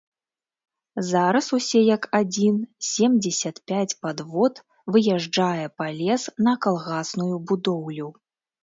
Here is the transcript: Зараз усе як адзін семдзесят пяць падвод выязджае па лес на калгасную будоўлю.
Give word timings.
Зараз 1.09 1.49
усе 1.57 1.81
як 1.97 2.07
адзін 2.21 2.55
семдзесят 2.93 3.61
пяць 3.73 3.93
падвод 4.07 4.63
выязджае 4.97 5.65
па 5.83 5.95
лес 6.03 6.21
на 6.49 6.53
калгасную 6.67 7.33
будоўлю. 7.51 8.15